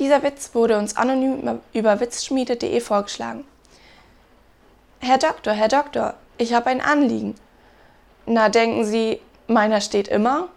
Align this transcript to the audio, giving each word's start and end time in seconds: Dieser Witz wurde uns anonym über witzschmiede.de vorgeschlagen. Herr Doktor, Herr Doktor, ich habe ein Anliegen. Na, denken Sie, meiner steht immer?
Dieser 0.00 0.22
Witz 0.22 0.54
wurde 0.54 0.78
uns 0.78 0.96
anonym 0.96 1.60
über 1.74 2.00
witzschmiede.de 2.00 2.80
vorgeschlagen. 2.80 3.44
Herr 4.98 5.18
Doktor, 5.18 5.52
Herr 5.52 5.68
Doktor, 5.68 6.14
ich 6.38 6.54
habe 6.54 6.70
ein 6.70 6.80
Anliegen. 6.80 7.34
Na, 8.24 8.48
denken 8.48 8.84
Sie, 8.86 9.20
meiner 9.46 9.82
steht 9.82 10.08
immer? 10.08 10.48